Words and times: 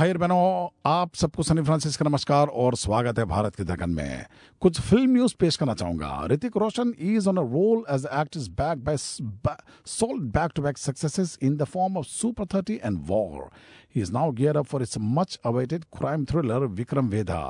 भाई 0.00 0.10
और 0.10 0.18
बहनों 0.18 0.68
आप 0.90 1.14
सबको 1.14 1.42
सनी 1.42 1.62
फ्रांसिस 1.62 1.96
का 1.96 2.04
नमस्कार 2.08 2.48
और 2.60 2.74
स्वागत 2.82 3.18
है 3.18 3.24
भारत 3.28 3.56
की 3.56 3.64
धकन 3.64 3.90
में 3.90 4.26
कुछ 4.62 4.80
फिल्म 4.80 5.10
न्यूज 5.12 5.32
पेश 5.40 5.56
करना 5.56 5.72
चाहूंगा 5.74 6.26
Hrithik 6.30 6.56
Roshan 6.56 6.92
is 6.98 7.26
on 7.28 7.36
a 7.36 7.42
roll 7.54 7.82
as 7.94 8.06
actress 8.20 8.46
back 8.60 8.84
by 8.84 8.96
solved 8.96 10.22
back 10.36 10.52
to 10.56 10.62
back 10.62 10.78
successes 10.78 11.36
in 11.42 11.56
the 11.56 11.64
form 11.72 11.98
of 11.98 12.04
super 12.06 12.46
thirty 12.54 12.74
and 12.84 12.98
war 13.08 13.42
he 13.96 14.00
is 14.02 14.12
now 14.12 14.30
gear 14.38 14.56
up 14.58 14.66
for 14.66 14.82
its 14.82 14.98
much 15.18 15.38
awaited 15.46 15.84
crime 15.98 16.24
thriller 16.30 16.64
Vikram 16.80 17.08
Vedha 17.08 17.42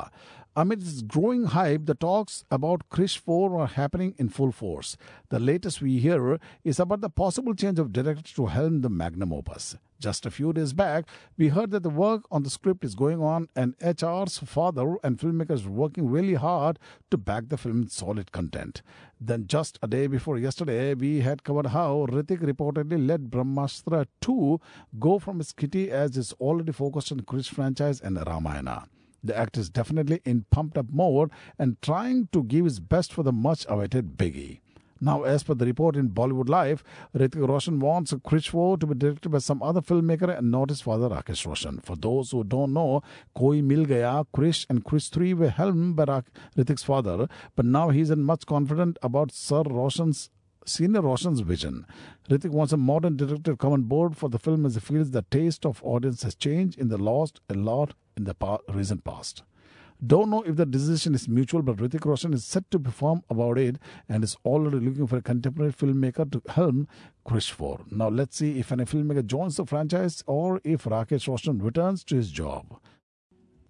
Amid 0.61 0.80
its 0.82 1.03
growing 1.12 1.45
hype, 1.51 1.85
the 1.91 1.95
talks 2.05 2.39
about 2.57 2.82
Krrish 2.95 3.14
4 3.29 3.61
are 3.61 3.69
happening 3.75 4.11
in 4.25 4.32
full 4.39 4.51
force. 4.53 4.91
The 5.29 5.41
latest 5.41 5.80
we 5.80 5.95
hear 6.01 6.41
is 6.64 6.80
about 6.80 7.07
the 7.07 7.12
possible 7.23 7.55
change 7.55 7.85
of 7.85 7.93
director 7.93 8.35
to 8.41 8.48
helm 8.57 8.80
the 8.80 8.93
magnum 8.96 9.39
opus. 9.39 9.69
Just 10.01 10.25
a 10.25 10.30
few 10.30 10.55
days 10.55 10.73
back, 10.73 11.05
we 11.37 11.48
heard 11.48 11.73
that 11.73 11.82
the 11.82 11.91
work 11.91 12.23
on 12.30 12.43
the 12.43 12.49
script 12.49 12.87
is 12.87 12.95
going 12.95 13.21
on, 13.21 13.49
and 13.55 13.75
HR's 13.82 14.39
father 14.39 14.96
and 15.04 15.18
filmmakers 15.18 15.67
working 15.67 16.08
really 16.08 16.35
hard 16.35 16.79
to 17.11 17.18
back 17.18 17.50
the 17.50 17.58
film 17.58 17.81
with 17.81 17.93
solid 17.93 18.32
content. 18.32 18.81
Then, 19.21 19.46
just 19.46 19.79
a 19.82 19.86
day 19.86 20.07
before 20.07 20.39
yesterday, 20.39 20.94
we 20.94 21.21
had 21.21 21.44
covered 21.44 21.67
how 21.67 22.07
Hrithik 22.08 22.41
reportedly 22.41 23.07
let 23.07 23.31
Brahmastra 23.31 24.07
2 24.22 24.58
go 24.99 25.18
from 25.18 25.39
its 25.39 25.53
kitty 25.53 25.91
as 25.91 26.17
it's 26.17 26.32
already 26.41 26.72
focused 26.72 27.13
on 27.13 27.21
Krrish 27.21 27.50
franchise 27.50 28.00
and 28.00 28.17
Ramayana. 28.27 28.89
The 29.22 29.36
actor 29.36 29.61
is 29.61 29.69
definitely 29.69 30.22
in 30.25 30.46
pumped 30.50 30.79
up 30.79 30.86
mode 30.91 31.30
and 31.58 31.77
trying 31.82 32.28
to 32.33 32.42
give 32.42 32.64
his 32.64 32.80
best 32.80 33.12
for 33.12 33.22
the 33.22 33.33
much 33.33 33.67
awaited 33.69 34.17
Biggie. 34.17 34.61
Now, 35.00 35.22
as 35.22 35.42
per 35.42 35.55
the 35.55 35.64
report 35.64 35.97
in 35.97 36.11
Bollywood 36.11 36.50
Life, 36.50 36.84
Hrithik 37.17 37.48
Roshan 37.48 37.81
wants 37.81 38.12
Krrish 38.12 38.48
4 38.48 38.77
to 38.78 38.86
be 38.86 38.95
directed 38.95 39.31
by 39.31 39.39
some 39.39 39.62
other 39.62 39.81
filmmaker 39.81 40.36
and 40.36 40.50
not 40.50 40.69
his 40.69 40.83
father 40.83 41.08
Rakesh 41.08 41.47
Roshan. 41.47 41.81
For 41.81 41.97
those 41.97 42.33
who 42.33 42.45
don't 42.45 42.75
know, 42.75 43.03
Koi 43.34 43.62
Mil 43.62 43.86
Gaya, 43.86 44.25
Krrish 44.34 44.67
and 44.69 44.84
Krrish 44.84 45.08
3 45.08 45.33
were 45.34 45.48
helmed 45.48 45.97
by 45.97 46.05
Hrithik's 46.56 46.83
father, 46.83 47.28
but 47.56 47.64
now 47.64 47.89
he's 47.89 48.11
much 48.11 48.44
confident 48.44 48.98
about 49.02 49.33
Sir 49.33 49.62
Roshan's 49.62 50.28
Senior 50.66 51.00
Roshan's 51.00 51.41
vision. 51.41 51.86
Hrithik 52.28 52.50
wants 52.50 52.74
a 52.74 52.77
modern 52.77 53.17
director 53.17 53.52
to 53.52 53.56
come 53.56 53.72
on 53.72 53.83
board 53.84 54.17
for 54.17 54.28
the 54.28 54.39
film 54.39 54.67
as 54.67 54.74
he 54.74 54.80
feels 54.80 55.11
the 55.11 55.22
taste 55.30 55.64
of 55.64 55.83
audience 55.83 56.22
has 56.22 56.34
changed 56.34 56.78
in 56.78 56.89
the 56.89 56.98
lost 56.98 57.41
a 57.48 57.55
lot 57.55 57.94
in 58.17 58.24
the 58.24 58.34
pa- 58.34 58.58
recent 58.69 59.02
past. 59.02 59.42
Don't 60.04 60.30
know 60.30 60.42
if 60.42 60.56
the 60.56 60.64
decision 60.64 61.14
is 61.14 61.28
mutual, 61.28 61.60
but 61.60 61.76
Hrithik 61.76 62.06
Roshan 62.06 62.32
is 62.32 62.44
set 62.44 62.70
to 62.70 62.78
perform 62.78 63.22
about 63.28 63.58
it 63.58 63.76
and 64.08 64.24
is 64.24 64.36
already 64.46 64.78
looking 64.78 65.06
for 65.06 65.18
a 65.18 65.22
contemporary 65.22 65.72
filmmaker 65.72 66.30
to 66.32 66.42
helm 66.50 66.88
Krrish 67.26 67.50
4. 67.50 67.80
Now 67.90 68.08
let's 68.08 68.38
see 68.38 68.58
if 68.58 68.72
any 68.72 68.84
filmmaker 68.84 69.26
joins 69.26 69.56
the 69.56 69.66
franchise 69.66 70.24
or 70.26 70.60
if 70.64 70.84
Rakesh 70.84 71.28
Roshan 71.28 71.58
returns 71.58 72.02
to 72.04 72.16
his 72.16 72.30
job. 72.30 72.80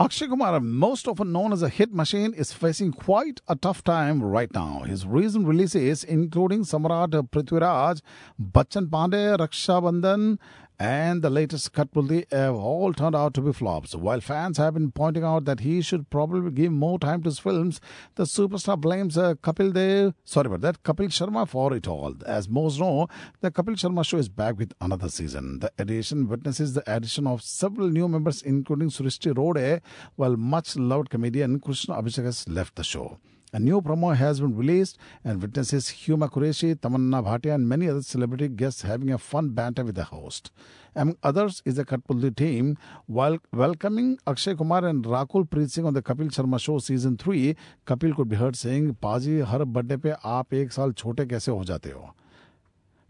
Akshay 0.03 0.29
Kumar, 0.29 0.61
most 0.61 1.07
often 1.07 1.31
known 1.31 1.53
as 1.53 1.61
a 1.61 1.69
hit 1.69 1.93
machine, 1.93 2.33
is 2.33 2.55
facing 2.55 2.91
quite 2.91 3.43
a 3.49 3.55
tough 3.55 3.85
time 3.85 4.23
right 4.23 4.51
now. 4.55 4.81
His 4.87 5.07
recent 5.07 5.47
releases, 5.47 6.05
including 6.05 6.63
Samrat 6.63 7.11
Prithviraj, 7.29 8.01
Bachchan 8.41 8.87
Pandey, 8.87 9.37
Raksha 9.37 9.83
Bandhan, 9.83 10.39
and 10.81 11.21
the 11.21 11.29
latest 11.29 11.75
Cuttputlli, 11.75 12.25
have 12.33 12.55
all 12.55 12.95
turned 12.95 13.15
out 13.15 13.35
to 13.35 13.43
be 13.43 13.53
flops. 13.53 13.95
While 13.95 14.23
fans 14.23 14.57
have 14.57 14.73
been 14.75 14.91
pointing 14.91 15.23
out 15.23 15.45
that 15.45 15.61
he 15.61 15.83
should 15.83 16.09
probably 16.09 16.51
give 16.51 16.73
more 16.73 16.99
time 16.99 17.23
to 17.23 17.29
his 17.29 17.39
films, 17.39 17.83
the 18.15 18.25
superstar 18.25 18.81
blames 18.81 19.19
uh, 19.19 19.35
Kapil 19.35 19.75
Dev, 19.75 20.15
sorry 20.25 20.47
about 20.47 20.63
that, 20.63 20.83
Kapil 20.83 21.09
Sharma 21.09 21.47
for 21.47 21.75
it 21.75 21.87
all. 21.87 22.15
As 22.27 22.49
most 22.49 22.81
know, 22.81 23.09
the 23.43 23.51
Kapil 23.51 23.75
Sharma 23.75 24.07
show 24.07 24.17
is 24.17 24.31
back 24.31 24.57
with 24.57 24.73
another 24.81 25.11
season. 25.11 25.59
The 25.59 25.71
edition 25.79 26.27
witnesses 26.29 26.73
the 26.73 26.83
addition 26.91 27.27
of 27.27 27.43
several 27.43 27.91
new 27.91 28.09
members, 28.09 28.41
including 28.41 28.89
Srishti 28.89 29.37
Rode, 29.37 29.83
while 30.17 30.37
much 30.39 30.77
loved 30.77 31.11
comedian 31.11 31.61
Krishna 31.61 31.97
Abhishek 31.97 32.25
has 32.25 32.49
left 32.49 32.77
the 32.77 32.85
show. 32.85 33.19
A 33.53 33.59
new 33.59 33.81
promo 33.83 34.15
has 34.15 34.41
been 34.41 34.57
released 34.57 34.97
and 35.25 35.43
witnesses 35.43 35.87
Huma 35.87 36.31
Qureshi, 36.31 36.77
Tamanna 36.77 37.21
Bhatia, 37.25 37.55
and 37.55 37.69
many 37.69 37.89
other 37.89 38.03
celebrity 38.03 38.47
guests 38.47 38.83
having 38.83 39.11
a 39.11 39.19
fun 39.19 39.49
banter 39.49 39.85
with 39.85 39.97
the 39.97 40.05
host. 40.05 40.53
Among 40.95 41.17
others 41.25 41.61
is 41.65 41.75
the 41.75 41.85
Katpulli 41.85 42.35
team. 42.37 42.79
While 43.07 43.39
welcoming 43.53 44.19
Akshay 44.25 44.55
Kumar 44.55 44.85
and 44.85 45.05
Rakul 45.05 45.49
Preet 45.49 45.71
Singh 45.73 45.85
on 45.85 45.95
the 45.95 46.03
Kapil 46.03 46.31
Sharma 46.31 46.61
Show 46.61 46.79
Season 46.79 47.17
3, 47.17 47.57
Kapil 47.89 48.15
could 48.15 48.29
be 48.29 48.37
heard 48.37 48.55
saying, 48.55 48.97
Paji, 49.03 49.43
हर 49.43 49.65
birthday 49.65 49.97
पे 49.97 50.15
आप 50.25 50.55
एक 50.55 50.73
साल 50.73 50.93
छोटे 50.93 51.27
कैसे 51.27 51.51
हो 51.51 51.65
जाते 51.65 51.91
हो 51.91 52.15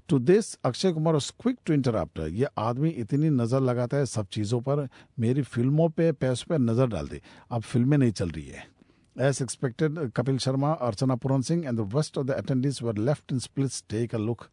to 0.09 0.19
this 0.19 0.55
Akshay 0.65 0.93
Kumar 0.93 1.15
was 1.15 1.31
quick 1.31 1.63
to 1.67 1.73
interrupt. 1.75 2.19
ये 2.19 2.47
आदमी 2.59 2.89
इतनी 2.89 3.31
नज़र 3.31 3.61
लगाता 3.61 3.97
है 3.97 4.07
सब 4.07 4.27
चीज़ों 4.33 4.61
पर 4.61 4.89
मेरी 5.21 5.43
फ़िल्मों 5.43 5.89
पे 5.89 6.11
पैसों 6.13 6.49
पे 6.49 6.59
नज़र 6.65 6.87
डाल 6.89 7.09
दी 7.09 7.21
अब 7.53 7.63
फ़िल्में 7.63 7.97
नहीं 7.99 8.13
चल 8.13 8.29
रही 8.29 8.47
है 8.47 8.80
As 9.17 9.41
expected, 9.41 9.95
Kapil 9.95 10.39
Sharma, 10.39 10.81
Archana 10.81 11.21
Puran 11.21 11.43
Singh, 11.45 11.67
and 11.67 11.77
the 11.77 11.85
rest 11.85 12.17
of 12.17 12.27
the 12.27 12.35
attendees 12.35 12.81
were 12.81 12.93
left 12.93 13.31
in 13.33 13.41
splits. 13.41 13.83
Take 13.83 14.13
a 14.13 14.19
look. 14.19 14.51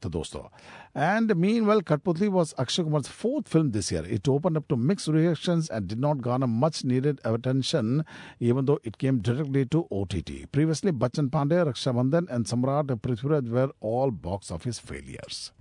to 0.00 0.10
dosto. 0.10 0.50
And 0.94 1.34
meanwhile, 1.36 1.82
Cuttputlli 1.82 2.28
was 2.28 2.54
Akshay 2.58 2.82
Kumar's 2.82 3.08
fourth 3.08 3.48
film 3.48 3.70
this 3.70 3.92
year. 3.92 4.04
It 4.04 4.28
opened 4.28 4.56
up 4.56 4.68
to 4.68 4.76
mixed 4.76 5.08
reactions 5.08 5.68
and 5.68 5.86
did 5.86 6.00
not 6.00 6.20
garner 6.20 6.46
much 6.46 6.84
needed 6.84 7.20
attention, 7.24 8.04
even 8.38 8.64
though 8.64 8.78
it 8.82 8.98
came 8.98 9.20
directly 9.20 9.66
to 9.66 9.86
OTT. 9.90 10.50
Previously, 10.50 10.92
Bachchan 10.92 11.30
Pandey, 11.30 11.64
Raksha 11.64 11.94
Bandhan, 11.94 12.28
and 12.30 12.46
Samrat 12.46 12.86
Prithviraj 13.00 13.48
were 13.48 13.70
all 13.80 14.10
box 14.10 14.50
office 14.50 14.78
failures. 14.78 15.52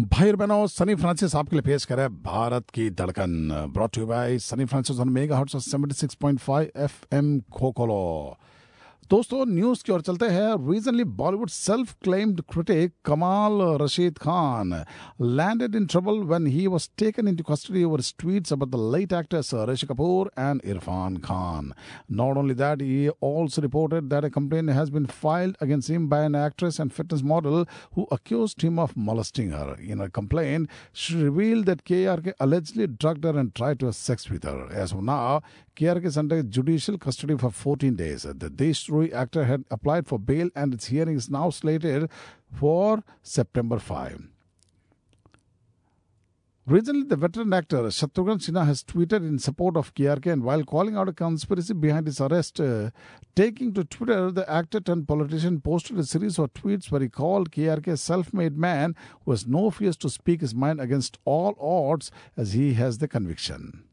भाई 0.00 0.28
और 0.28 0.36
बहनों, 0.36 0.66
Sunny 0.66 0.94
Francis 0.94 1.34
आपके 1.36 1.56
लिए 1.56 1.62
पेश 1.62 1.84
करे 1.84 2.08
भारत 2.08 2.70
की 2.70 2.88
धड़कन। 2.90 3.50
Brought 3.72 3.98
you 3.98 4.06
by 4.06 4.38
Sunny 4.38 4.64
Francis 4.64 4.98
on 5.00 5.08
mega 5.08 5.36
hot 5.38 5.50
76.5 5.50 6.66
FM 6.76 7.40
खोखोलो 7.52 7.98
दोस्तों 9.11 9.45
न्यूज 9.45 9.81
की 9.83 9.91
ओर 9.91 10.01
चलते 10.07 10.25
हैं 10.29 10.49
regionally 10.69 11.03
Bollywood 11.19 11.49
self 11.49 11.93
claimed 12.03 12.41
critic 12.53 12.93
Kamaal 13.05 13.61
Rashid 13.81 14.17
Khan 14.25 14.73
landed 15.39 15.75
in 15.75 15.87
trouble 15.87 16.23
when 16.23 16.45
he 16.45 16.67
was 16.67 16.87
taken 17.01 17.27
into 17.27 17.43
custody 17.43 17.83
over 17.85 17.97
his 17.97 18.13
tweets 18.13 18.51
about 18.51 18.71
the 18.71 18.77
late 18.77 19.11
actors 19.11 19.51
Rishi 19.69 19.87
Kapoor 19.87 20.29
and 20.37 20.61
Irfan 20.63 21.21
Khan. 21.21 21.73
Not 22.07 22.37
only 22.37 22.53
that, 22.53 22.81
he 22.81 23.09
also 23.09 23.61
reported 23.61 24.09
that 24.09 24.23
a 24.23 24.29
complaint 24.29 24.69
has 24.69 24.89
been 24.89 25.05
filed 25.05 25.57
against 25.59 25.89
him 25.89 26.07
by 26.07 26.23
an 26.23 26.35
actress 26.35 26.79
and 26.79 26.93
fitness 26.93 27.21
model 27.21 27.67
who 27.93 28.07
accused 28.11 28.61
him 28.61 28.79
of 28.79 28.95
molesting 28.95 29.51
her. 29.51 29.75
In 29.79 30.01
a 30.01 30.09
complaint, 30.09 30.69
she 30.93 31.15
revealed 31.15 31.65
that 31.65 31.83
KRK 31.85 32.33
allegedly 32.39 32.87
drugged 32.87 33.23
her 33.23 33.37
and 33.37 33.53
tried 33.53 33.79
to 33.81 33.87
have 33.87 33.95
sex 33.95 34.29
with 34.29 34.43
her. 34.43 34.69
As 34.71 34.91
of 34.93 35.03
now, 35.03 35.41
KRK 35.76 36.04
is 36.04 36.16
under 36.16 36.42
judicial 36.42 36.96
custody 36.98 37.36
for 37.36 37.50
14 37.50 37.96
days. 37.96 38.22
The 38.22 38.48
Deshdrohi 38.48 39.12
actor 39.12 39.44
had 39.44 39.64
applied 39.70 40.06
for 40.06 40.18
bail 40.18 40.48
and 40.54 40.72
its 40.72 40.86
hearing 40.86 41.16
is 41.16 41.28
now 41.28 41.50
slated 41.50 42.08
for 42.52 43.02
September 43.22 43.80
5. 43.80 44.28
Recently, 46.66 47.02
the 47.02 47.16
veteran 47.16 47.52
actor 47.52 47.82
Shatrughan 47.82 48.38
Sinha 48.38 48.64
has 48.64 48.82
tweeted 48.82 49.16
in 49.16 49.38
support 49.38 49.76
of 49.76 49.94
KRK 49.94 50.32
and 50.32 50.44
while 50.44 50.64
calling 50.64 50.96
out 50.96 51.10
a 51.10 51.12
conspiracy 51.12 51.74
behind 51.74 52.06
his 52.06 52.22
arrest, 52.22 52.58
uh, 52.58 52.90
taking 53.34 53.74
to 53.74 53.84
Twitter, 53.84 54.30
the 54.30 54.48
actor 54.50 54.80
turned 54.80 55.06
politician 55.06 55.60
posted 55.60 55.98
a 55.98 56.04
series 56.04 56.38
of 56.38 56.54
tweets 56.54 56.90
where 56.90 57.02
he 57.02 57.08
called 57.08 57.50
KRK 57.50 57.88
a 57.88 57.96
self-made 57.98 58.56
man 58.56 58.94
who 59.24 59.32
has 59.32 59.46
no 59.46 59.70
fears 59.70 59.96
to 59.98 60.08
speak 60.08 60.40
his 60.40 60.54
mind 60.54 60.80
against 60.80 61.18
all 61.26 61.54
odds 61.60 62.10
as 62.34 62.54
he 62.54 62.72
has 62.74 62.96
the 62.96 63.08
conviction. 63.08 63.84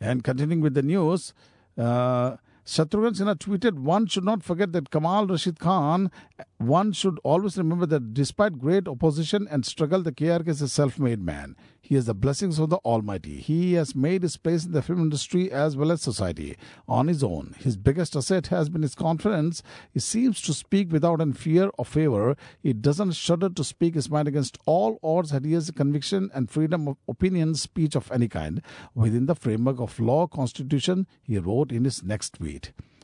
And 0.00 0.22
continuing 0.22 0.60
with 0.60 0.74
the 0.74 0.82
news, 0.82 1.32
uh, 1.78 2.36
Shatrughan 2.66 3.14
Sinha 3.16 3.36
tweeted, 3.36 3.78
One 3.78 4.06
should 4.06 4.24
not 4.24 4.42
forget 4.42 4.72
that 4.72 4.90
Kamal 4.90 5.28
Rashid 5.28 5.60
Khan, 5.60 6.10
one 6.58 6.92
should 6.92 7.20
always 7.22 7.56
remember 7.56 7.86
that 7.86 8.12
despite 8.12 8.58
great 8.58 8.88
opposition 8.88 9.46
and 9.48 9.64
struggle, 9.64 10.02
the 10.02 10.10
KRK 10.10 10.48
is 10.48 10.62
a 10.62 10.68
self 10.68 10.98
made 10.98 11.20
man. 11.20 11.54
He 11.80 11.94
has 11.94 12.06
the 12.06 12.14
blessings 12.14 12.58
of 12.58 12.70
the 12.70 12.78
Almighty. 12.78 13.36
He 13.36 13.74
has 13.74 13.94
made 13.94 14.24
his 14.24 14.36
place 14.36 14.64
in 14.64 14.72
the 14.72 14.82
film 14.82 15.00
industry 15.00 15.52
as 15.52 15.76
well 15.76 15.92
as 15.92 16.02
society 16.02 16.56
on 16.88 17.06
his 17.06 17.22
own. 17.22 17.54
His 17.58 17.76
biggest 17.76 18.16
asset 18.16 18.48
has 18.48 18.68
been 18.68 18.82
his 18.82 18.96
confidence. 18.96 19.62
He 19.92 20.00
seems 20.00 20.40
to 20.42 20.52
speak 20.52 20.90
without 20.90 21.20
any 21.20 21.34
fear 21.34 21.70
or 21.78 21.84
favor. 21.84 22.36
He 22.60 22.72
doesn't 22.72 23.12
shudder 23.12 23.50
to 23.50 23.62
speak 23.62 23.94
his 23.94 24.10
mind 24.10 24.26
against 24.26 24.58
all 24.66 24.98
odds, 25.00 25.30
and 25.30 25.44
he 25.44 25.52
has 25.52 25.70
conviction 25.70 26.28
and 26.34 26.50
freedom 26.50 26.88
of 26.88 26.96
opinion, 27.06 27.54
speech 27.54 27.94
of 27.94 28.10
any 28.10 28.26
kind 28.26 28.62
within 28.94 29.26
the 29.26 29.36
framework 29.36 29.78
of 29.78 30.00
law, 30.00 30.26
constitution, 30.26 31.06
he 31.22 31.38
wrote 31.38 31.70
in 31.70 31.84
his 31.84 32.02
next 32.02 32.34
tweet. 32.34 32.55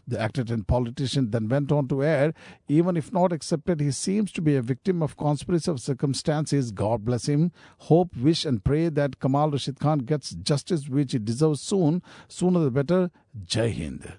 The 0.07 0.21
actor 0.21 0.45
and 0.49 0.67
politician 0.67 1.31
then 1.31 1.49
went 1.49 1.71
on 1.71 1.87
to 1.89 2.03
add, 2.03 2.35
even 2.69 2.97
if 2.97 3.13
not 3.13 3.33
accepted, 3.33 3.81
he 3.81 3.93
seems 3.93 4.33
to 4.33 4.43
be 4.43 4.57
a 4.57 4.63
victim 4.63 5.01
of 5.01 5.17
conspiracy 5.17 5.71
of 5.71 5.81
circumstances. 5.81 6.73
God 6.73 7.05
bless 7.05 7.27
him. 7.27 7.53
Hope, 7.79 8.17
wish, 8.17 8.45
and 8.45 8.65
pray 8.65 8.89
that 8.89 9.21
Kamal 9.21 9.53
Rashid 9.53 9.79
Khan 9.79 10.01
gets 10.01 10.31
justice 10.31 10.89
which 10.89 11.13
he 11.13 11.19
deserves 11.19 11.61
soon. 11.61 12.03
Sooner 12.27 12.61
the 12.61 12.71
better. 12.71 13.11
Jai 13.47 13.71
Hind. 13.71 14.13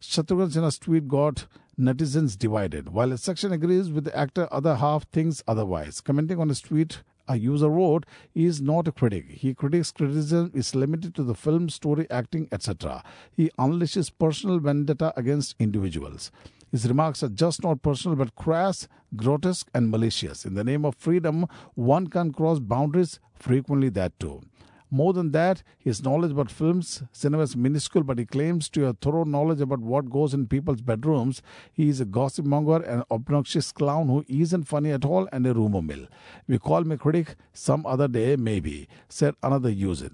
Shatrughan 0.00 0.52
Sinha's 0.52 0.78
tweet 0.78 1.08
got 1.08 1.46
netizens 1.78 2.38
divided. 2.38 2.90
While 2.90 3.12
a 3.12 3.18
section 3.18 3.52
agrees 3.52 3.90
with 3.90 4.04
the 4.04 4.16
actor, 4.16 4.48
other 4.52 4.76
half 4.76 5.04
thinks 5.10 5.42
otherwise. 5.48 6.00
Commenting 6.00 6.38
on 6.38 6.48
his 6.48 6.60
tweet, 6.60 7.02
a 7.30 7.36
user 7.36 7.70
wrote, 7.70 8.04
he 8.34 8.44
is 8.44 8.60
not 8.60 8.88
a 8.88 8.92
critic. 8.92 9.30
He 9.30 9.54
critics 9.54 9.92
criticism 9.92 10.50
is 10.52 10.74
limited 10.74 11.14
to 11.14 11.22
the 11.22 11.34
film, 11.34 11.68
story, 11.68 12.06
acting, 12.10 12.48
etc. 12.50 13.04
He 13.32 13.50
unleashes 13.58 14.10
personal 14.18 14.58
vendetta 14.58 15.12
against 15.16 15.54
individuals. 15.58 16.32
His 16.72 16.86
remarks 16.88 17.22
are 17.22 17.28
just 17.28 17.62
not 17.62 17.82
personal 17.82 18.16
but 18.16 18.34
crass, 18.34 18.88
grotesque, 19.16 19.68
and 19.74 19.90
malicious. 19.90 20.44
In 20.44 20.54
the 20.54 20.64
name 20.64 20.84
of 20.84 20.96
freedom, 20.96 21.46
one 21.74 22.08
can 22.08 22.32
cross 22.32 22.58
boundaries, 22.58 23.20
frequently 23.34 23.88
that 23.90 24.18
too. 24.20 24.42
More 24.90 25.12
than 25.12 25.30
that, 25.30 25.62
his 25.78 26.02
knowledge 26.02 26.32
about 26.32 26.50
films, 26.50 27.04
cinema 27.12 27.44
is 27.44 27.56
minuscule, 27.56 28.02
but 28.02 28.18
he 28.18 28.26
claims 28.26 28.68
to 28.70 28.82
have 28.82 28.98
thorough 28.98 29.24
knowledge 29.24 29.60
about 29.60 29.78
what 29.78 30.10
goes 30.10 30.34
in 30.34 30.48
people's 30.48 30.80
bedrooms. 30.80 31.42
He 31.72 31.88
is 31.88 32.00
a 32.00 32.04
gossip 32.04 32.44
monger, 32.44 32.82
an 32.82 33.04
obnoxious 33.08 33.70
clown 33.70 34.08
who 34.08 34.24
isn't 34.28 34.64
funny 34.64 34.90
at 34.90 35.04
all, 35.04 35.28
and 35.32 35.46
a 35.46 35.54
rumor 35.54 35.80
mill. 35.80 36.08
We 36.48 36.58
call 36.58 36.82
him 36.82 36.90
a 36.90 36.98
critic 36.98 37.36
some 37.52 37.86
other 37.86 38.08
day, 38.08 38.34
maybe, 38.34 38.88
said 39.08 39.34
another 39.42 39.70
user. 39.70 40.10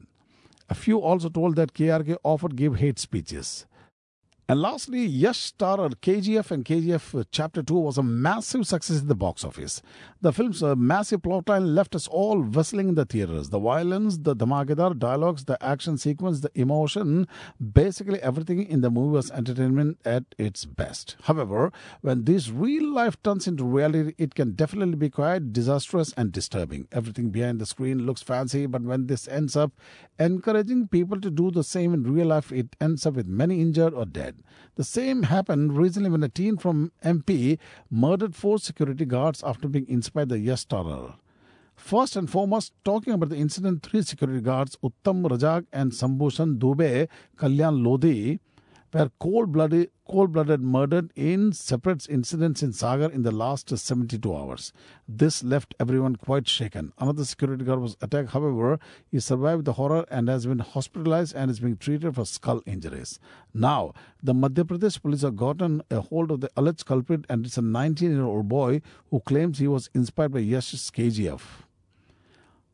A 0.68 0.74
few 0.74 0.98
also 0.98 1.30
told 1.30 1.56
that 1.56 1.72
KRK 1.72 2.18
often 2.22 2.50
gave 2.50 2.76
hate 2.76 2.98
speeches. 2.98 3.64
And 4.48 4.62
lastly, 4.62 5.04
Yash 5.04 5.52
starrer 5.52 5.90
KGF 5.96 6.52
and 6.52 6.64
KGF 6.64 7.26
Chapter 7.32 7.64
2 7.64 7.74
was 7.74 7.98
a 7.98 8.02
massive 8.04 8.64
success 8.64 9.00
in 9.00 9.08
the 9.08 9.16
box 9.16 9.42
office. 9.42 9.82
The 10.20 10.32
film's 10.32 10.62
uh, 10.62 10.76
massive 10.76 11.22
plotline 11.22 11.74
left 11.74 11.96
us 11.96 12.06
all 12.06 12.40
whistling 12.40 12.90
in 12.90 12.94
the 12.94 13.04
theaters. 13.04 13.50
The 13.50 13.58
violence, 13.58 14.18
the 14.18 14.36
dhamakedar 14.36 15.00
dialogues, 15.00 15.46
the 15.46 15.60
action 15.60 15.98
sequence, 15.98 16.42
the 16.42 16.52
emotion, 16.54 17.26
basically 17.72 18.22
everything 18.22 18.64
in 18.64 18.82
the 18.82 18.90
movie 18.90 19.14
was 19.14 19.32
entertainment 19.32 19.98
at 20.04 20.22
its 20.38 20.64
best. 20.64 21.16
However, 21.22 21.72
when 22.02 22.22
this 22.22 22.48
real 22.48 22.88
life 22.88 23.20
turns 23.24 23.48
into 23.48 23.64
reality, 23.64 24.14
it 24.16 24.36
can 24.36 24.52
definitely 24.52 24.94
be 24.94 25.10
quite 25.10 25.52
disastrous 25.52 26.14
and 26.16 26.30
disturbing. 26.30 26.86
Everything 26.92 27.30
behind 27.30 27.60
the 27.60 27.66
screen 27.66 28.06
looks 28.06 28.22
fancy, 28.22 28.66
but 28.66 28.82
when 28.82 29.08
this 29.08 29.26
ends 29.26 29.56
up 29.56 29.72
encouraging 30.20 30.86
people 30.86 31.20
to 31.20 31.32
do 31.32 31.50
the 31.50 31.64
same 31.64 31.92
in 31.92 32.04
real 32.04 32.28
life, 32.28 32.52
it 32.52 32.76
ends 32.80 33.04
up 33.06 33.14
with 33.14 33.26
many 33.26 33.60
injured 33.60 33.92
or 33.92 34.04
dead. 34.04 34.35
The 34.76 34.84
same 34.84 35.24
happened 35.24 35.76
recently 35.76 36.10
when 36.10 36.22
a 36.22 36.28
teen 36.28 36.56
from 36.56 36.92
MP 37.04 37.58
murdered 37.90 38.34
four 38.34 38.58
security 38.58 39.04
guards 39.04 39.42
after 39.42 39.68
being 39.68 39.88
inspired 39.88 40.28
by 40.28 40.36
Yash 40.36 40.66
Starrer. 40.66 41.14
First 41.74 42.16
and 42.16 42.28
foremost, 42.28 42.72
talking 42.84 43.12
about 43.12 43.28
the 43.28 43.36
incident, 43.36 43.82
three 43.82 44.02
security 44.02 44.40
guards, 44.40 44.76
Uttam 44.82 45.28
Rajak 45.28 45.66
and 45.72 45.92
Sambhushan 45.92 46.58
Dubey, 46.58 47.08
Kalyan 47.36 47.82
Lodhi, 47.84 48.40
were 48.96 49.10
cold-blooded, 49.18 49.90
cold-blooded 50.08 50.60
murdered 50.60 51.12
in 51.14 51.52
separate 51.52 52.08
incidents 52.08 52.62
in 52.62 52.72
Sagar 52.72 53.10
in 53.10 53.22
the 53.22 53.30
last 53.30 53.76
72 53.76 54.34
hours. 54.34 54.72
This 55.06 55.44
left 55.44 55.74
everyone 55.78 56.16
quite 56.16 56.48
shaken. 56.48 56.92
Another 56.98 57.24
security 57.24 57.64
guard 57.64 57.80
was 57.80 57.96
attacked. 58.00 58.30
However, 58.30 58.78
he 59.10 59.20
survived 59.20 59.66
the 59.66 59.74
horror 59.74 60.06
and 60.10 60.28
has 60.28 60.46
been 60.46 60.60
hospitalized 60.60 61.34
and 61.36 61.50
is 61.50 61.60
being 61.60 61.76
treated 61.76 62.14
for 62.14 62.24
skull 62.24 62.62
injuries. 62.64 63.18
Now, 63.52 63.92
the 64.22 64.32
Madhya 64.32 64.64
Pradesh 64.64 65.00
police 65.02 65.22
have 65.22 65.36
gotten 65.36 65.82
a 65.90 66.00
hold 66.00 66.30
of 66.30 66.40
the 66.40 66.50
alleged 66.56 66.86
culprit 66.86 67.26
and 67.28 67.44
it's 67.44 67.58
a 67.58 67.62
19-year-old 67.62 68.48
boy 68.48 68.80
who 69.10 69.20
claims 69.20 69.58
he 69.58 69.68
was 69.68 69.90
inspired 69.94 70.32
by 70.32 70.40
Yash's 70.40 70.90
KGF. 70.90 71.65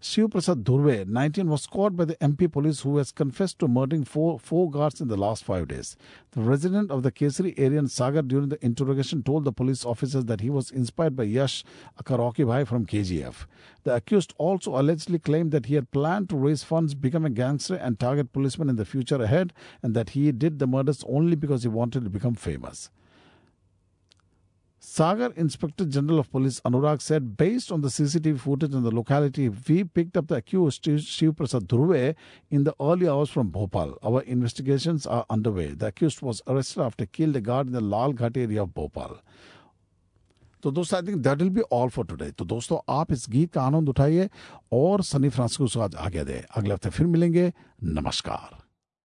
Shiv 0.05 0.33
Prasad 0.33 0.65
Dhurve, 0.65 1.07
19, 1.07 1.49
was 1.49 1.69
caught 1.69 1.97
by 1.97 2.05
the 2.05 2.17
MP 2.17 2.51
police 2.51 2.81
who 2.81 2.97
has 2.97 3.13
confessed 3.13 3.61
to 3.61 3.69
murdering 3.69 4.03
four, 4.03 4.37
four 4.37 4.69
guards 4.69 5.01
in 5.01 5.07
the 5.07 5.17
last 5.17 5.45
five 5.45 5.69
days. 5.69 5.97
The 6.33 6.41
resident 6.41 6.91
of 6.91 7.05
the 7.05 7.13
Kesari 7.13 7.55
area 7.57 7.79
in 7.79 7.87
Sagar 7.87 8.23
during 8.23 8.49
the 8.49 8.59
interrogation 8.65 9.23
told 9.23 9.45
the 9.45 9.53
police 9.53 9.85
officers 9.85 10.25
that 10.25 10.41
he 10.41 10.51
was 10.51 10.73
inspired 10.73 11.15
by 11.15 11.23
Yash 11.23 11.63
aka 12.01 12.17
Rocky 12.17 12.43
Bhai 12.43 12.65
from 12.65 12.85
KGF. 12.85 13.47
The 13.85 13.95
accused 13.95 14.35
also 14.39 14.77
allegedly 14.77 15.21
claimed 15.21 15.53
that 15.53 15.67
he 15.67 15.77
had 15.77 15.93
planned 15.93 16.29
to 16.31 16.37
raise 16.37 16.65
funds, 16.65 16.95
become 16.95 17.25
a 17.25 17.31
gangster, 17.31 17.77
and 17.77 18.01
target 18.01 18.33
policemen 18.33 18.69
in 18.69 18.75
the 18.75 18.85
future 18.85 19.23
ahead, 19.23 19.53
and 19.85 19.95
that 19.95 20.11
he 20.11 20.33
did 20.33 20.59
the 20.59 20.67
murders 20.67 21.05
only 21.09 21.37
because 21.37 21.63
he 21.63 21.69
wanted 21.69 22.03
to 22.03 22.11
become 22.11 22.35
famous. 22.35 22.91
Sagar 24.82 25.32
Inspector 25.36 25.86
General 25.86 26.20
of 26.20 26.32
Police 26.32 26.60
Anurag 26.62 27.02
said, 27.02 27.36
based 27.36 27.72
on 27.72 27.82
the 27.82 27.88
CCTV 27.88 28.40
footage 28.40 28.74
in 28.74 28.84
the 28.84 28.92
locality, 28.92 29.50
we 29.50 29.84
picked 29.84 30.16
up 30.16 30.28
the 30.28 30.36
accused 30.36 30.86
Shiv 30.86 31.36
Prasad 31.36 31.68
Dhruve 31.68 32.16
in 32.52 32.64
the 32.64 32.76
early 32.80 33.10
hours 33.10 33.30
from 33.30 33.50
Bhopal. 33.50 33.98
Our 34.04 34.22
investigations 34.22 35.06
are 35.08 35.26
underway. 35.30 35.68
The 35.74 35.88
accused 35.88 36.22
was 36.22 36.42
arrested 36.48 36.82
after 36.82 37.06
killed 37.06 37.36
a 37.36 37.42
guard 37.42 37.68
in 37.68 37.74
the 37.74 37.82
Lal 37.82 38.14
Ghat 38.14 38.38
area 38.38 38.64
of 38.64 38.74
Bhopal. 38.74 39.18
तो 40.64 40.72
दोस्तों 40.72 40.98
I 40.98 41.08
think 41.08 41.18
that 41.24 41.42
will 41.42 41.50
be 41.56 41.62
all 41.72 41.90
for 41.96 42.06
today 42.06 42.30
तो 42.38 42.46
दोस्तों 42.46 42.78
आप 42.94 43.12
इस 43.12 43.26
गीत 43.30 43.52
का 43.54 43.62
आनंद 43.62 43.90
उठाइए 43.90 44.30
और 44.74 45.02
सनी 45.10 45.30
फ्रांसिस 45.30 45.76
को 45.76 45.82
आज 45.82 45.96
आगे 46.06 46.24
दे 46.26 46.44
अगले 46.58 46.74
हफ्ते 46.74 46.90
फिर 46.98 47.08
मिलेंगे 47.08 47.52
नमस्कार 48.00 48.58